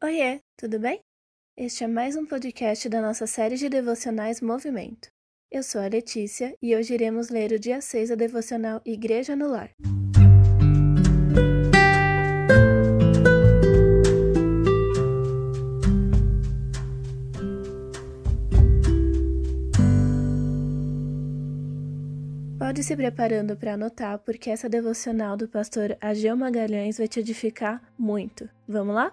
Oiê, 0.00 0.40
tudo 0.56 0.78
bem? 0.78 1.00
Este 1.56 1.82
é 1.82 1.88
mais 1.88 2.14
um 2.14 2.24
podcast 2.24 2.88
da 2.88 3.02
nossa 3.02 3.26
série 3.26 3.56
de 3.56 3.68
devocionais 3.68 4.40
Movimento. 4.40 5.08
Eu 5.50 5.60
sou 5.60 5.80
a 5.80 5.88
Letícia 5.88 6.54
e 6.62 6.76
hoje 6.76 6.94
iremos 6.94 7.30
ler 7.30 7.50
o 7.50 7.58
dia 7.58 7.80
6 7.80 8.10
da 8.10 8.14
devocional 8.14 8.80
Igreja 8.84 9.34
no 9.34 9.48
Lar. 9.48 9.72
Pode 22.56 22.84
se 22.84 22.94
preparando 22.94 23.56
para 23.56 23.74
anotar, 23.74 24.20
porque 24.20 24.48
essa 24.48 24.68
devocional 24.68 25.36
do 25.36 25.48
pastor 25.48 25.98
Ageu 26.00 26.36
Magalhães 26.36 26.98
vai 26.98 27.08
te 27.08 27.18
edificar 27.18 27.82
muito. 27.98 28.48
Vamos 28.68 28.94
lá? 28.94 29.12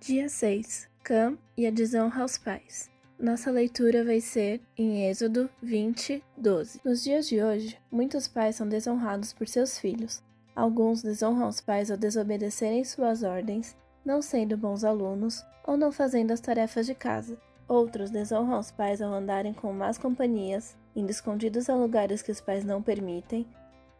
Dia 0.00 0.30
6 0.30 0.88
Cam 1.04 1.36
e 1.54 1.66
a 1.66 1.70
desonra 1.70 2.22
aos 2.22 2.38
pais. 2.38 2.88
Nossa 3.18 3.50
leitura 3.50 4.02
vai 4.02 4.18
ser 4.18 4.58
em 4.74 5.06
Êxodo 5.06 5.50
20, 5.62 6.24
12. 6.38 6.80
Nos 6.82 7.04
dias 7.04 7.28
de 7.28 7.42
hoje, 7.42 7.78
muitos 7.92 8.26
pais 8.26 8.56
são 8.56 8.66
desonrados 8.66 9.34
por 9.34 9.46
seus 9.46 9.78
filhos. 9.78 10.22
Alguns 10.56 11.02
desonram 11.02 11.48
os 11.48 11.60
pais 11.60 11.90
ao 11.90 11.98
desobedecerem 11.98 12.82
suas 12.82 13.22
ordens, 13.22 13.76
não 14.02 14.22
sendo 14.22 14.56
bons 14.56 14.84
alunos 14.84 15.44
ou 15.66 15.76
não 15.76 15.92
fazendo 15.92 16.30
as 16.30 16.40
tarefas 16.40 16.86
de 16.86 16.94
casa. 16.94 17.38
Outros 17.68 18.08
desonram 18.08 18.58
os 18.58 18.70
pais 18.70 19.02
ao 19.02 19.12
andarem 19.12 19.52
com 19.52 19.70
más 19.70 19.98
companhias, 19.98 20.74
indo 20.96 21.10
escondidos 21.10 21.68
a 21.68 21.74
lugares 21.74 22.22
que 22.22 22.32
os 22.32 22.40
pais 22.40 22.64
não 22.64 22.82
permitem 22.82 23.46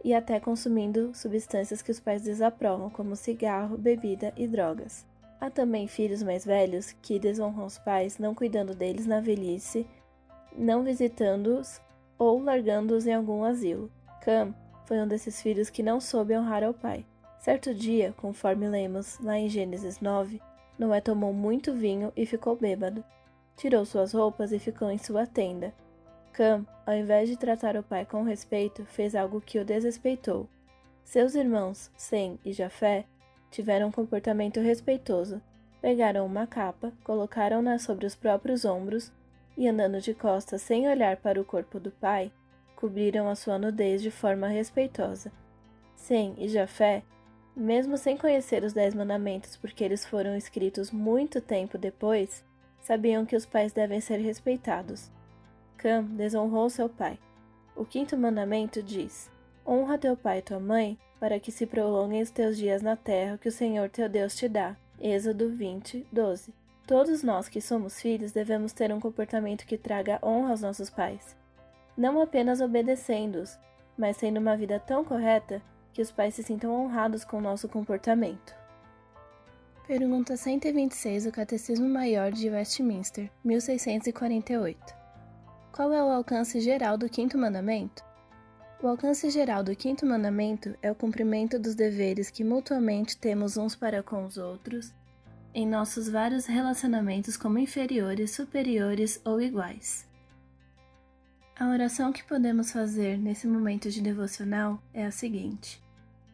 e 0.02 0.14
até 0.14 0.40
consumindo 0.40 1.14
substâncias 1.14 1.82
que 1.82 1.90
os 1.90 2.00
pais 2.00 2.22
desaprovam, 2.22 2.88
como 2.88 3.14
cigarro, 3.14 3.76
bebida 3.76 4.32
e 4.34 4.48
drogas. 4.48 5.04
Há 5.40 5.48
também 5.48 5.88
filhos 5.88 6.22
mais 6.22 6.44
velhos 6.44 6.92
que 7.00 7.18
desonram 7.18 7.64
os 7.64 7.78
pais 7.78 8.18
não 8.18 8.34
cuidando 8.34 8.74
deles 8.74 9.06
na 9.06 9.20
velhice, 9.20 9.86
não 10.54 10.84
visitando-os 10.84 11.80
ou 12.18 12.42
largando-os 12.42 13.06
em 13.06 13.14
algum 13.14 13.42
asilo. 13.42 13.90
Cam 14.20 14.54
foi 14.84 15.00
um 15.00 15.08
desses 15.08 15.40
filhos 15.40 15.70
que 15.70 15.82
não 15.82 16.00
soube 16.00 16.36
honrar 16.36 16.62
ao 16.62 16.74
pai. 16.74 17.06
Certo 17.38 17.72
dia, 17.72 18.12
conforme 18.18 18.68
lemos 18.68 19.18
lá 19.20 19.38
em 19.38 19.48
Gênesis 19.48 19.98
9, 20.00 20.42
Noé 20.78 21.00
tomou 21.00 21.32
muito 21.32 21.72
vinho 21.72 22.12
e 22.14 22.26
ficou 22.26 22.54
bêbado. 22.54 23.02
Tirou 23.56 23.84
suas 23.86 24.12
roupas 24.12 24.52
e 24.52 24.58
ficou 24.58 24.90
em 24.90 24.98
sua 24.98 25.26
tenda. 25.26 25.72
Cam, 26.32 26.66
ao 26.84 26.94
invés 26.94 27.28
de 27.28 27.36
tratar 27.36 27.76
o 27.76 27.82
pai 27.82 28.04
com 28.04 28.22
respeito, 28.22 28.84
fez 28.84 29.14
algo 29.14 29.40
que 29.40 29.58
o 29.58 29.64
desrespeitou. 29.64 30.48
Seus 31.02 31.34
irmãos, 31.34 31.90
Sem 31.96 32.38
e 32.44 32.52
Jafé, 32.52 33.06
tiveram 33.50 33.88
um 33.88 33.92
comportamento 33.92 34.60
respeitoso. 34.60 35.40
Pegaram 35.80 36.26
uma 36.26 36.46
capa, 36.46 36.92
colocaram-na 37.02 37.78
sobre 37.78 38.06
os 38.06 38.14
próprios 38.14 38.64
ombros 38.64 39.10
e, 39.56 39.66
andando 39.66 40.00
de 40.00 40.14
costas 40.14 40.62
sem 40.62 40.88
olhar 40.88 41.16
para 41.16 41.40
o 41.40 41.44
corpo 41.44 41.80
do 41.80 41.90
pai, 41.90 42.30
cobriram 42.76 43.28
a 43.28 43.34
sua 43.34 43.58
nudez 43.58 44.02
de 44.02 44.10
forma 44.10 44.48
respeitosa. 44.48 45.32
Sem 45.96 46.34
e 46.38 46.48
Jafé, 46.48 47.02
mesmo 47.54 47.98
sem 47.98 48.16
conhecer 48.16 48.64
os 48.64 48.72
Dez 48.72 48.94
Mandamentos 48.94 49.56
porque 49.56 49.84
eles 49.84 50.04
foram 50.04 50.36
escritos 50.36 50.90
muito 50.90 51.40
tempo 51.40 51.76
depois, 51.76 52.44
sabiam 52.80 53.26
que 53.26 53.36
os 53.36 53.44
pais 53.44 53.72
devem 53.72 54.00
ser 54.00 54.18
respeitados. 54.18 55.10
Cam 55.76 56.04
desonrou 56.04 56.70
seu 56.70 56.88
pai. 56.88 57.18
O 57.76 57.84
quinto 57.84 58.16
mandamento 58.16 58.82
diz: 58.82 59.30
Honra 59.66 59.98
teu 59.98 60.16
pai 60.16 60.38
e 60.38 60.42
tua 60.42 60.60
mãe, 60.60 60.98
para 61.20 61.38
que 61.38 61.52
se 61.52 61.66
prolonguem 61.66 62.22
os 62.22 62.30
teus 62.30 62.56
dias 62.56 62.80
na 62.80 62.96
terra 62.96 63.36
que 63.36 63.48
o 63.48 63.52
Senhor 63.52 63.90
teu 63.90 64.08
Deus 64.08 64.34
te 64.34 64.48
dá. 64.48 64.74
Êxodo 64.98 65.50
20, 65.50 66.06
12. 66.10 66.52
Todos 66.86 67.22
nós 67.22 67.48
que 67.48 67.60
somos 67.60 68.00
filhos 68.00 68.32
devemos 68.32 68.72
ter 68.72 68.92
um 68.92 68.98
comportamento 68.98 69.66
que 69.66 69.78
traga 69.78 70.18
honra 70.22 70.50
aos 70.50 70.62
nossos 70.62 70.88
pais. 70.88 71.36
Não 71.96 72.20
apenas 72.20 72.60
obedecendo-os, 72.60 73.58
mas 73.96 74.16
tendo 74.16 74.40
uma 74.40 74.56
vida 74.56 74.80
tão 74.80 75.04
correta 75.04 75.62
que 75.92 76.00
os 76.00 76.10
pais 76.10 76.34
se 76.34 76.42
sintam 76.42 76.72
honrados 76.72 77.24
com 77.24 77.36
o 77.36 77.42
nosso 77.42 77.68
comportamento. 77.68 78.58
Pergunta 79.86 80.36
126 80.36 81.24
do 81.24 81.32
Catecismo 81.32 81.88
Maior 81.88 82.32
de 82.32 82.48
Westminster, 82.48 83.30
1648. 83.44 84.78
Qual 85.72 85.92
é 85.92 86.02
o 86.02 86.10
alcance 86.10 86.60
geral 86.60 86.96
do 86.96 87.08
quinto 87.08 87.36
mandamento? 87.36 88.09
O 88.82 88.88
alcance 88.88 89.28
geral 89.28 89.62
do 89.62 89.76
quinto 89.76 90.06
mandamento 90.06 90.74
é 90.80 90.90
o 90.90 90.94
cumprimento 90.94 91.58
dos 91.58 91.74
deveres 91.74 92.30
que 92.30 92.42
mutuamente 92.42 93.14
temos 93.14 93.58
uns 93.58 93.76
para 93.76 94.02
com 94.02 94.24
os 94.24 94.38
outros, 94.38 94.90
em 95.52 95.66
nossos 95.66 96.08
vários 96.08 96.46
relacionamentos 96.46 97.36
como 97.36 97.58
inferiores, 97.58 98.30
superiores 98.30 99.20
ou 99.22 99.38
iguais. 99.38 100.08
A 101.58 101.68
oração 101.68 102.10
que 102.10 102.24
podemos 102.24 102.72
fazer 102.72 103.18
nesse 103.18 103.46
momento 103.46 103.90
de 103.90 104.00
devocional 104.00 104.82
é 104.94 105.04
a 105.04 105.10
seguinte: 105.10 105.78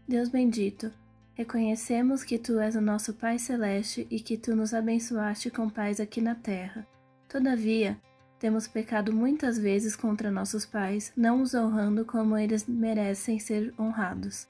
Deus 0.06 0.28
bendito, 0.28 0.92
reconhecemos 1.34 2.22
que 2.22 2.38
Tu 2.38 2.60
és 2.60 2.76
o 2.76 2.80
nosso 2.80 3.12
Pai 3.12 3.40
Celeste 3.40 4.06
e 4.08 4.20
que 4.20 4.38
Tu 4.38 4.54
nos 4.54 4.72
abençoaste 4.72 5.50
com 5.50 5.68
paz 5.68 5.98
aqui 5.98 6.20
na 6.20 6.36
terra. 6.36 6.86
Todavia, 7.28 7.98
temos 8.38 8.68
pecado 8.68 9.12
muitas 9.12 9.58
vezes 9.58 9.96
contra 9.96 10.30
nossos 10.30 10.66
pais, 10.66 11.12
não 11.16 11.40
os 11.40 11.54
honrando 11.54 12.04
como 12.04 12.36
eles 12.36 12.66
merecem 12.66 13.38
ser 13.38 13.72
honrados. 13.78 14.46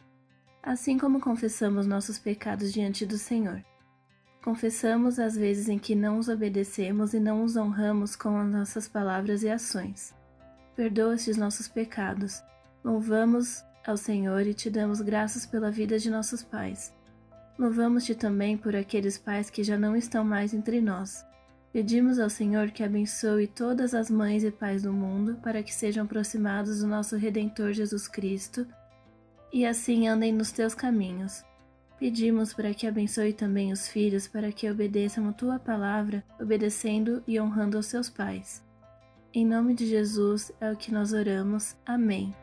Assim 0.62 0.98
como 0.98 1.20
confessamos 1.20 1.86
nossos 1.86 2.18
pecados 2.18 2.72
diante 2.72 3.06
do 3.06 3.16
Senhor. 3.16 3.62
Confessamos 4.42 5.18
as 5.18 5.36
vezes 5.36 5.68
em 5.68 5.78
que 5.78 5.94
não 5.94 6.18
os 6.18 6.28
obedecemos 6.28 7.14
e 7.14 7.20
não 7.20 7.44
os 7.44 7.56
honramos 7.56 8.16
com 8.16 8.36
as 8.36 8.48
nossas 8.48 8.88
palavras 8.88 9.42
e 9.44 9.48
ações. 9.48 10.12
Perdoa 10.74 11.14
estes 11.14 11.36
nossos 11.36 11.68
pecados. 11.68 12.42
Louvamos 12.84 13.64
ao 13.86 13.96
Senhor 13.96 14.44
e 14.46 14.54
te 14.54 14.68
damos 14.68 15.00
graças 15.00 15.46
pela 15.46 15.70
vida 15.70 15.98
de 15.98 16.10
nossos 16.10 16.42
pais. 16.42 16.92
Louvamos-te 17.56 18.14
também 18.14 18.56
por 18.56 18.74
aqueles 18.74 19.16
pais 19.16 19.48
que 19.48 19.62
já 19.62 19.78
não 19.78 19.96
estão 19.96 20.24
mais 20.24 20.52
entre 20.52 20.80
nós 20.80 21.24
Pedimos 21.72 22.18
ao 22.18 22.30
Senhor 22.30 22.70
que 22.70 22.82
abençoe 22.82 23.46
todas 23.46 23.94
as 23.94 24.10
mães 24.10 24.42
e 24.44 24.50
pais 24.50 24.82
do 24.82 24.92
mundo 24.92 25.36
para 25.42 25.62
que 25.62 25.74
sejam 25.74 26.04
aproximados 26.04 26.80
do 26.80 26.86
nosso 26.86 27.16
Redentor 27.16 27.72
Jesus 27.72 28.08
Cristo 28.08 28.66
e 29.52 29.64
assim 29.64 30.08
andem 30.08 30.32
nos 30.32 30.50
teus 30.50 30.74
caminhos. 30.74 31.44
Pedimos 31.98 32.52
para 32.52 32.74
que 32.74 32.86
abençoe 32.86 33.32
também 33.32 33.72
os 33.72 33.88
filhos 33.88 34.28
para 34.28 34.52
que 34.52 34.70
obedeçam 34.70 35.28
a 35.28 35.32
tua 35.32 35.58
palavra, 35.58 36.22
obedecendo 36.38 37.22
e 37.26 37.40
honrando 37.40 37.76
aos 37.76 37.86
seus 37.86 38.10
pais. 38.10 38.62
Em 39.32 39.46
nome 39.46 39.74
de 39.74 39.86
Jesus 39.86 40.52
é 40.60 40.70
o 40.70 40.76
que 40.76 40.92
nós 40.92 41.12
oramos. 41.12 41.76
Amém. 41.86 42.34